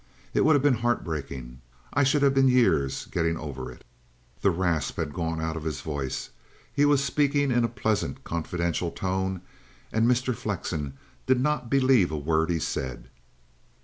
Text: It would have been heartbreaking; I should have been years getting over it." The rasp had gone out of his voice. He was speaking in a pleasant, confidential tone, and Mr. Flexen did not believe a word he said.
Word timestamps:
It 0.33 0.43
would 0.43 0.53
have 0.55 0.63
been 0.63 0.81
heartbreaking; 0.81 1.61
I 1.93 2.03
should 2.03 2.23
have 2.23 2.33
been 2.33 2.47
years 2.47 3.05
getting 3.11 3.37
over 3.37 3.71
it." 3.71 3.83
The 4.41 4.49
rasp 4.49 4.97
had 4.97 5.13
gone 5.13 5.39
out 5.39 5.55
of 5.55 5.63
his 5.63 5.81
voice. 5.81 6.31
He 6.73 6.85
was 6.85 7.03
speaking 7.03 7.51
in 7.51 7.63
a 7.63 7.67
pleasant, 7.69 8.23
confidential 8.23 8.89
tone, 8.89 9.41
and 9.91 10.07
Mr. 10.07 10.35
Flexen 10.35 10.97
did 11.27 11.39
not 11.39 11.69
believe 11.69 12.09
a 12.09 12.17
word 12.17 12.49
he 12.49 12.57
said. 12.57 13.09